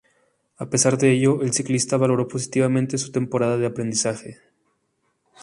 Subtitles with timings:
[0.57, 4.39] A pesar de ello el ciclista valoró positivamente su temporada de aprendizaje.